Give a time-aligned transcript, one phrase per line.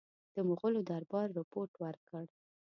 [0.35, 2.25] د مغولو دربار رپوټ ورکړ.